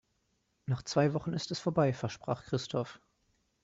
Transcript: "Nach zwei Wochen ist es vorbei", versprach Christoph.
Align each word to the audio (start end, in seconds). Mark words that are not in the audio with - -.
"Nach 0.65 0.81
zwei 0.81 1.13
Wochen 1.13 1.31
ist 1.33 1.51
es 1.51 1.59
vorbei", 1.59 1.93
versprach 1.93 2.43
Christoph. 2.45 2.99